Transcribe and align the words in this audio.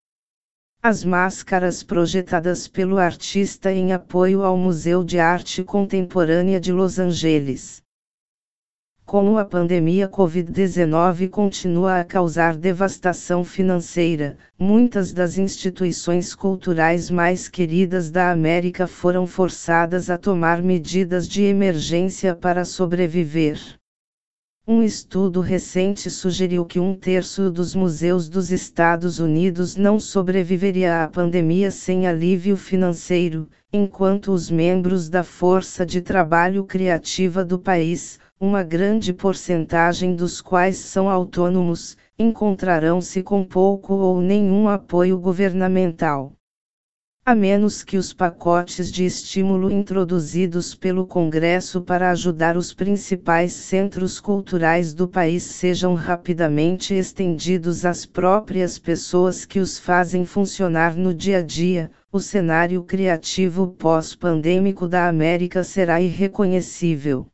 As 0.79 1.03
máscaras 1.03 1.81
projetadas 1.81 2.67
pelo 2.67 2.99
artista 2.99 3.71
em 3.71 3.91
apoio 3.91 4.43
ao 4.43 4.55
Museu 4.55 5.03
de 5.03 5.17
Arte 5.17 5.63
Contemporânea 5.63 6.59
de 6.59 6.71
Los 6.71 6.99
Angeles. 6.99 7.81
Como 9.03 9.39
a 9.39 9.43
pandemia 9.43 10.07
Covid-19 10.07 11.31
continua 11.31 11.99
a 11.99 12.03
causar 12.03 12.55
devastação 12.55 13.43
financeira, 13.43 14.37
muitas 14.59 15.11
das 15.11 15.39
instituições 15.39 16.35
culturais 16.35 17.09
mais 17.09 17.49
queridas 17.49 18.11
da 18.11 18.29
América 18.29 18.85
foram 18.85 19.25
forçadas 19.25 20.11
a 20.11 20.17
tomar 20.19 20.61
medidas 20.61 21.27
de 21.27 21.41
emergência 21.41 22.35
para 22.35 22.63
sobreviver. 22.63 23.59
Um 24.65 24.81
estudo 24.81 25.41
recente 25.41 26.09
sugeriu 26.09 26.65
que 26.65 26.79
um 26.79 26.95
terço 26.95 27.51
dos 27.51 27.75
museus 27.75 28.29
dos 28.29 28.49
Estados 28.49 29.19
Unidos 29.19 29.75
não 29.75 29.99
sobreviveria 29.99 31.03
à 31.03 31.07
pandemia 31.09 31.69
sem 31.69 32.07
alívio 32.07 32.55
financeiro, 32.55 33.49
enquanto 33.73 34.31
os 34.31 34.49
membros 34.49 35.09
da 35.09 35.21
força 35.21 35.85
de 35.85 35.99
trabalho 35.99 36.63
criativa 36.63 37.43
do 37.43 37.59
país, 37.59 38.17
uma 38.39 38.63
grande 38.63 39.11
porcentagem 39.11 40.15
dos 40.15 40.39
quais 40.39 40.77
são 40.77 41.09
autônomos, 41.09 41.97
encontrarão-se 42.17 43.21
com 43.21 43.43
pouco 43.43 43.95
ou 43.95 44.21
nenhum 44.21 44.69
apoio 44.69 45.19
governamental 45.19 46.31
a 47.25 47.33
menos 47.33 47.83
que 47.83 47.95
os 47.95 48.11
pacotes 48.11 48.91
de 48.91 49.05
estímulo 49.05 49.71
introduzidos 49.71 50.75
pelo 50.75 51.07
Congresso 51.07 51.81
para 51.81 52.11
ajudar 52.11 52.57
os 52.57 52.73
principais 52.73 53.53
centros 53.53 54.19
culturais 54.19 54.93
do 54.93 55.07
país 55.07 55.43
sejam 55.43 55.93
rapidamente 55.93 56.93
estendidos 56.93 57.85
às 57.85 58.05
próprias 58.05 58.77
pessoas 58.77 59.45
que 59.45 59.61
os 59.61 59.79
fazem 59.79 60.25
funcionar 60.25 60.97
no 60.97 61.13
dia 61.13 61.37
a 61.37 61.41
dia, 61.41 61.89
o 62.11 62.19
cenário 62.19 62.83
criativo 62.83 63.67
pós-pandêmico 63.67 64.85
da 64.85 65.07
América 65.07 65.63
será 65.63 66.01
irreconhecível. 66.01 67.25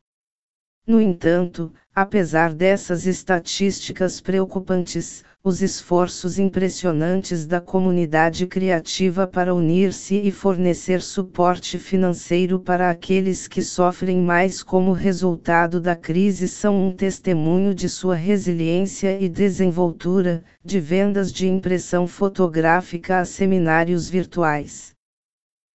No 0.86 1.00
entanto, 1.00 1.72
apesar 1.92 2.54
dessas 2.54 3.06
estatísticas 3.06 4.20
preocupantes, 4.20 5.24
os 5.42 5.62
esforços 5.62 6.38
impressionantes 6.38 7.46
da 7.46 7.62
comunidade 7.62 8.46
criativa 8.46 9.26
para 9.26 9.54
unir-se 9.54 10.16
e 10.16 10.30
fornecer 10.30 11.00
suporte 11.00 11.78
financeiro 11.78 12.60
para 12.60 12.90
aqueles 12.90 13.48
que 13.48 13.62
sofrem 13.62 14.18
mais 14.18 14.62
como 14.62 14.92
resultado 14.92 15.80
da 15.80 15.96
crise 15.96 16.46
são 16.46 16.86
um 16.86 16.92
testemunho 16.92 17.74
de 17.74 17.88
sua 17.88 18.14
resiliência 18.14 19.18
e 19.18 19.30
desenvoltura, 19.30 20.44
de 20.62 20.78
vendas 20.78 21.32
de 21.32 21.48
impressão 21.48 22.06
fotográfica 22.06 23.20
a 23.20 23.24
seminários 23.24 24.10
virtuais. 24.10 24.94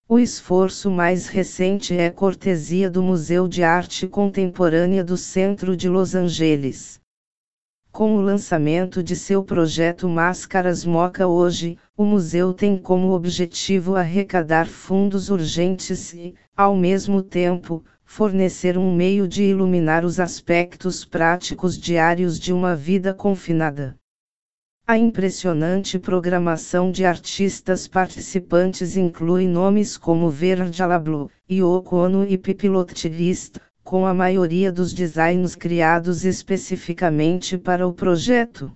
O 0.08 0.20
esforço 0.20 0.92
mais 0.92 1.28
recente 1.28 1.98
é 1.98 2.12
cortesia 2.12 2.88
do 2.88 3.02
Museu 3.02 3.48
de 3.48 3.64
Arte 3.64 4.08
Contemporânea 4.08 5.04
do 5.04 5.18
Centro 5.18 5.76
de 5.76 5.90
Los 5.90 6.14
Angeles. 6.14 7.04
Com 7.96 8.18
o 8.18 8.20
lançamento 8.20 9.02
de 9.02 9.16
seu 9.16 9.42
projeto 9.42 10.10
Máscaras 10.10 10.84
Moca 10.84 11.28
hoje, 11.28 11.78
o 11.96 12.04
museu 12.04 12.54
tem 12.54 12.78
como 12.78 13.14
objetivo 13.14 13.96
arrecadar 13.96 14.68
fundos 14.68 15.30
urgentes 15.30 16.14
e, 16.14 16.36
ao 16.58 16.76
mesmo 16.76 17.24
tempo, 17.24 17.86
fornecer 18.04 18.78
um 18.78 18.94
meio 18.94 19.30
de 19.30 19.44
iluminar 19.44 20.04
os 20.04 20.20
aspectos 20.20 21.06
práticos 21.06 21.78
diários 21.78 22.38
de 22.38 22.52
uma 22.52 22.76
vida 22.76 23.14
confinada. 23.14 23.96
A 24.86 24.98
impressionante 24.98 25.98
programação 25.98 26.92
de 26.92 27.06
artistas 27.06 27.88
participantes 27.88 28.98
inclui 28.98 29.48
nomes 29.48 29.96
como 29.96 30.30
Virgil 30.30 30.92
Abloh, 30.92 31.30
Yoko 31.50 31.96
Ono 31.96 32.26
e 32.28 32.38
Pipilot 32.38 33.08
List, 33.08 33.56
com 33.86 34.04
a 34.04 34.16
maioria 34.16 34.72
dos 34.72 34.92
designs 34.92 35.54
criados 35.54 36.26
especificamente 36.26 37.56
para 37.56 37.88
o 37.88 37.94
projeto. 37.94 38.76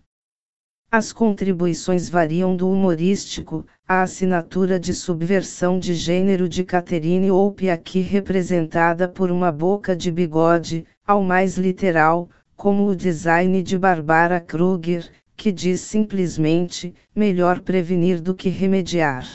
As 0.91 1.11
contribuições 1.11 2.07
variam 2.07 2.55
do 2.55 2.69
humorístico, 2.69 3.65
a 3.87 4.03
assinatura 4.03 4.79
de 4.79 4.93
subversão 4.93 5.79
de 5.79 5.95
gênero 5.95 6.47
de 6.47 6.63
Catherine 6.63 7.31
Hope 7.31 7.71
aqui 7.71 8.01
representada 8.01 9.07
por 9.07 9.31
uma 9.31 9.51
boca 9.51 9.95
de 9.95 10.11
bigode, 10.11 10.85
ao 11.07 11.23
mais 11.23 11.57
literal, 11.57 12.29
como 12.55 12.85
o 12.87 12.95
design 12.95 13.63
de 13.63 13.79
Barbara 13.79 14.39
Kruger, 14.39 15.09
que 15.35 15.51
diz 15.51 15.81
simplesmente, 15.81 16.93
melhor 17.15 17.61
prevenir 17.61 18.21
do 18.21 18.35
que 18.35 18.49
remediar. 18.49 19.25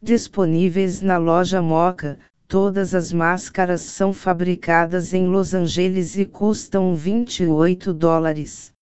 Disponíveis 0.00 1.00
na 1.00 1.16
loja 1.16 1.60
Moca, 1.60 2.16
Todas 2.50 2.94
as 2.94 3.12
máscaras 3.12 3.82
são 3.82 4.10
fabricadas 4.10 5.12
em 5.12 5.26
Los 5.26 5.52
Angeles 5.52 6.16
e 6.16 6.24
custam 6.24 6.94
28 6.94 7.92
dólares. 7.92 8.72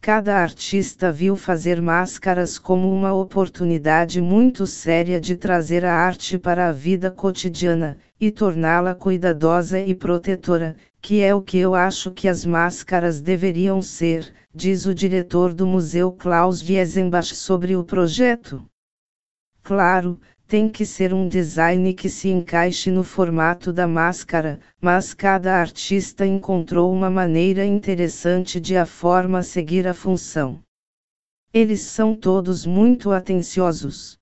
Cada 0.00 0.38
artista 0.38 1.12
viu 1.12 1.36
fazer 1.36 1.80
máscaras 1.80 2.58
como 2.58 2.92
uma 2.92 3.14
oportunidade 3.14 4.20
muito 4.20 4.66
séria 4.66 5.20
de 5.20 5.36
trazer 5.36 5.84
a 5.84 5.94
arte 5.94 6.36
para 6.36 6.70
a 6.70 6.72
vida 6.72 7.08
cotidiana 7.08 7.98
e 8.20 8.32
torná-la 8.32 8.96
cuidadosa 8.96 9.78
e 9.78 9.94
protetora, 9.94 10.74
que 11.00 11.20
é 11.22 11.32
o 11.32 11.40
que 11.40 11.58
eu 11.58 11.76
acho 11.76 12.10
que 12.10 12.26
as 12.26 12.44
máscaras 12.44 13.20
deveriam 13.20 13.80
ser, 13.80 14.34
diz 14.52 14.86
o 14.86 14.92
diretor 14.92 15.54
do 15.54 15.68
Museu 15.68 16.10
Klaus 16.10 16.60
Wiesenbach 16.60 17.32
sobre 17.32 17.76
o 17.76 17.84
projeto. 17.84 18.60
Claro, 19.62 20.18
tem 20.52 20.68
que 20.68 20.84
ser 20.84 21.14
um 21.14 21.26
design 21.26 21.94
que 21.94 22.10
se 22.10 22.28
encaixe 22.28 22.90
no 22.90 23.02
formato 23.02 23.72
da 23.72 23.88
máscara, 23.88 24.60
mas 24.78 25.14
cada 25.14 25.54
artista 25.54 26.26
encontrou 26.26 26.92
uma 26.92 27.08
maneira 27.08 27.64
interessante 27.64 28.60
de 28.60 28.76
a 28.76 28.84
forma 28.84 29.42
seguir 29.42 29.88
a 29.88 29.94
função. 29.94 30.60
Eles 31.54 31.80
são 31.80 32.14
todos 32.14 32.66
muito 32.66 33.12
atenciosos. 33.12 34.18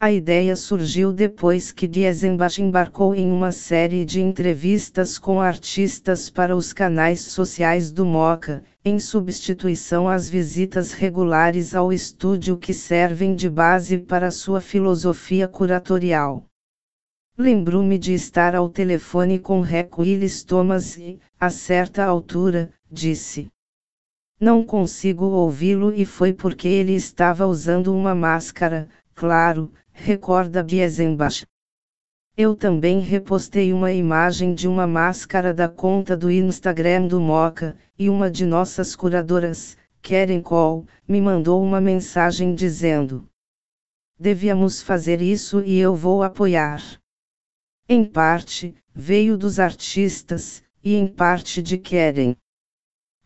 A 0.00 0.10
ideia 0.10 0.56
surgiu 0.56 1.12
depois 1.12 1.70
que 1.70 1.86
Diezenbach 1.86 2.58
embarcou 2.58 3.14
em 3.14 3.30
uma 3.30 3.52
série 3.52 4.06
de 4.06 4.22
entrevistas 4.22 5.18
com 5.18 5.42
artistas 5.42 6.30
para 6.30 6.56
os 6.56 6.72
canais 6.72 7.20
sociais 7.20 7.92
do 7.92 8.06
Moca, 8.06 8.64
em 8.86 8.98
substituição 8.98 10.06
às 10.06 10.28
visitas 10.28 10.92
regulares 10.92 11.74
ao 11.74 11.90
estúdio 11.90 12.58
que 12.58 12.74
servem 12.74 13.34
de 13.34 13.48
base 13.48 13.96
para 13.96 14.30
sua 14.30 14.60
filosofia 14.60 15.48
curatorial. 15.48 16.44
Lembro-me 17.36 17.98
de 17.98 18.12
estar 18.12 18.54
ao 18.54 18.68
telefone 18.68 19.38
com 19.38 19.62
Rec 19.62 19.98
Willis 19.98 20.44
Thomas 20.44 20.98
e, 20.98 21.18
a 21.40 21.48
certa 21.48 22.04
altura, 22.04 22.70
disse. 22.90 23.48
Não 24.38 24.62
consigo 24.62 25.24
ouvi-lo 25.24 25.90
e 25.94 26.04
foi 26.04 26.34
porque 26.34 26.68
ele 26.68 26.92
estava 26.92 27.46
usando 27.46 27.94
uma 27.94 28.14
máscara, 28.14 28.86
claro, 29.14 29.72
recorda 29.92 30.62
Biesenbach. 30.62 31.46
Eu 32.36 32.56
também 32.56 32.98
repostei 32.98 33.72
uma 33.72 33.92
imagem 33.92 34.54
de 34.54 34.66
uma 34.66 34.88
máscara 34.88 35.54
da 35.54 35.68
conta 35.68 36.16
do 36.16 36.28
Instagram 36.28 37.06
do 37.06 37.20
Moca, 37.20 37.76
e 37.96 38.10
uma 38.10 38.28
de 38.28 38.44
nossas 38.44 38.96
curadoras, 38.96 39.76
Karen 40.02 40.42
Cole, 40.42 40.84
me 41.06 41.20
mandou 41.20 41.62
uma 41.62 41.80
mensagem 41.80 42.52
dizendo: 42.52 43.28
Devíamos 44.18 44.82
fazer 44.82 45.22
isso 45.22 45.60
e 45.60 45.78
eu 45.78 45.94
vou 45.94 46.24
apoiar. 46.24 46.82
Em 47.88 48.04
parte, 48.04 48.74
veio 48.92 49.38
dos 49.38 49.60
artistas, 49.60 50.60
e 50.82 50.96
em 50.96 51.06
parte 51.06 51.62
de 51.62 51.78
Karen. 51.78 52.34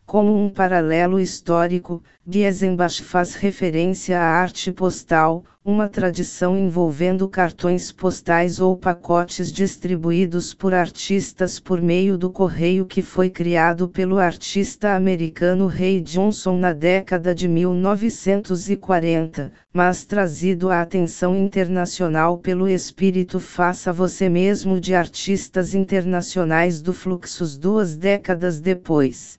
Como 0.09 0.43
um 0.43 0.49
paralelo 0.49 1.19
histórico, 1.19 2.01
Guiesenbach 2.27 3.03
faz 3.03 3.35
referência 3.35 4.19
à 4.19 4.23
arte 4.23 4.71
postal, 4.71 5.43
uma 5.63 5.87
tradição 5.87 6.57
envolvendo 6.57 7.29
cartões 7.29 7.91
postais 7.91 8.59
ou 8.59 8.75
pacotes 8.75 9.51
distribuídos 9.51 10.51
por 10.51 10.73
artistas 10.73 11.59
por 11.59 11.79
meio 11.79 12.17
do 12.17 12.31
correio 12.31 12.87
que 12.87 13.03
foi 13.03 13.29
criado 13.29 13.87
pelo 13.87 14.17
artista 14.17 14.95
americano 14.95 15.67
Ray 15.67 16.01
Johnson 16.01 16.57
na 16.57 16.73
década 16.73 17.35
de 17.35 17.47
1940, 17.47 19.51
mas 19.71 20.05
trazido 20.05 20.71
à 20.71 20.81
atenção 20.81 21.37
internacional 21.37 22.39
pelo 22.39 22.67
espírito 22.67 23.39
Faça 23.39 23.93
Você 23.93 24.27
Mesmo 24.27 24.81
de 24.81 24.95
artistas 24.95 25.75
internacionais 25.75 26.81
do 26.81 26.93
Fluxus 26.93 27.59
duas 27.59 27.95
décadas 27.95 28.59
depois. 28.59 29.37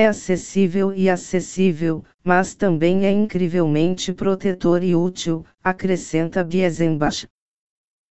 É 0.00 0.06
acessível 0.06 0.94
e 0.94 1.10
acessível, 1.10 2.04
mas 2.22 2.54
também 2.54 3.04
é 3.04 3.10
incrivelmente 3.10 4.12
protetor 4.12 4.84
e 4.84 4.94
útil, 4.94 5.44
acrescenta 5.60 6.44
Biesenbach. 6.44 7.26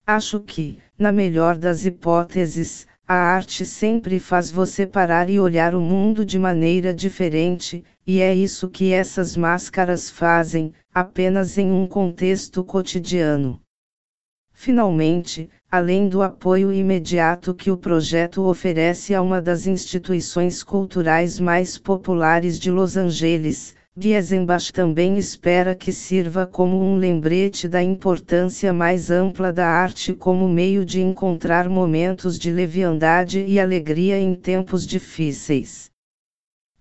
Acho 0.06 0.42
que, 0.42 0.80
na 1.00 1.14
melhor 1.14 1.58
das 1.58 1.86
hipóteses, 1.86 2.86
a 3.08 3.16
arte 3.16 3.66
sempre 3.66 4.20
faz 4.20 4.52
você 4.52 4.86
parar 4.86 5.30
e 5.30 5.40
olhar 5.40 5.74
o 5.74 5.80
mundo 5.80 6.26
de 6.26 6.38
maneira 6.38 6.94
diferente, 6.94 7.86
e 8.06 8.20
é 8.20 8.36
isso 8.36 8.68
que 8.70 8.92
essas 8.92 9.38
máscaras 9.38 10.10
fazem, 10.10 10.74
apenas 10.94 11.58
em 11.58 11.72
um 11.72 11.88
contexto 11.88 12.66
cotidiano. 12.66 13.62
Finalmente, 14.60 15.52
além 15.72 16.10
do 16.10 16.24
apoio 16.24 16.74
imediato 16.74 17.54
que 17.54 17.70
o 17.70 17.78
projeto 17.78 18.42
oferece 18.42 19.14
a 19.14 19.22
uma 19.22 19.40
das 19.40 19.68
instituições 19.68 20.64
culturais 20.64 21.40
mais 21.40 21.78
populares 21.78 22.60
de 22.60 22.72
Los 22.72 22.98
Angeles, 22.98 23.76
Giesenbach 23.96 24.74
também 24.74 25.16
espera 25.16 25.76
que 25.76 25.94
sirva 25.94 26.48
como 26.48 26.82
um 26.82 26.98
lembrete 26.98 27.68
da 27.68 27.84
importância 27.84 28.74
mais 28.74 29.12
ampla 29.12 29.54
da 29.54 29.68
arte 29.68 30.16
como 30.16 30.50
meio 30.50 30.84
de 30.84 31.02
encontrar 31.02 31.70
momentos 31.70 32.40
de 32.40 32.52
leviandade 32.52 33.46
e 33.48 33.60
alegria 33.60 34.20
em 34.20 34.34
tempos 34.34 34.88
difíceis. 34.88 35.92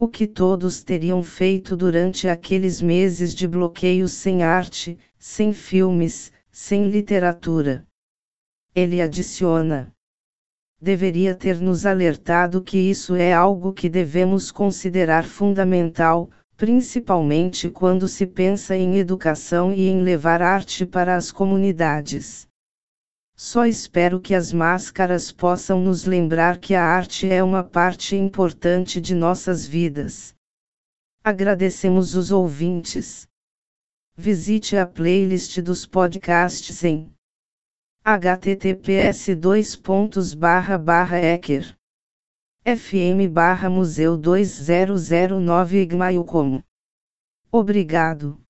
O 0.01 0.09
que 0.09 0.27
todos 0.27 0.83
teriam 0.83 1.23
feito 1.23 1.77
durante 1.77 2.27
aqueles 2.27 2.81
meses 2.81 3.35
de 3.35 3.47
bloqueio 3.47 4.09
sem 4.09 4.43
arte, 4.43 4.99
sem 5.19 5.53
filmes, 5.53 6.33
sem 6.59 6.89
literatura. 6.89 7.87
Ele 8.75 9.03
adiciona. 9.03 9.93
Deveria 10.81 11.35
ter 11.35 11.61
nos 11.61 11.85
alertado 11.85 12.63
que 12.63 12.79
isso 12.79 13.15
é 13.15 13.31
algo 13.31 13.75
que 13.75 13.91
devemos 13.91 14.51
considerar 14.51 15.27
fundamental, 15.27 16.31
principalmente 16.57 17.69
quando 17.69 18.09
se 18.09 18.27
pensa 18.27 18.75
em 18.75 18.97
educação 18.97 19.71
e 19.71 19.87
em 19.87 20.01
levar 20.01 20.41
arte 20.41 20.87
para 20.87 21.15
as 21.15 21.31
comunidades. 21.31 22.49
Só 23.37 23.67
espero 23.67 24.19
que 24.19 24.35
as 24.35 24.51
máscaras 24.51 25.31
possam 25.31 25.79
nos 25.79 26.07
lembrar 26.07 26.57
que 26.57 26.75
a 26.75 26.83
arte 26.83 27.29
é 27.29 27.45
uma 27.45 27.63
parte 27.63 28.17
importante 28.17 28.99
de 28.99 29.15
nossas 29.15 29.67
vidas. 29.67 30.35
Agradecemos 31.23 32.15
os 32.15 32.31
ouvintes. 32.31 33.29
Visite 34.19 34.77
a 34.79 34.87
playlist 34.87 35.61
dos 35.61 35.85
podcasts 35.85 36.83
em 36.85 37.13
https 38.03 39.29
ecker 41.21 41.77
fm 42.65 43.29
barra 43.29 43.69
museu 43.69 44.17
2009 44.17 45.83
Igmail 45.83 46.25
como. 46.25 46.65
Obrigado. 47.53 48.41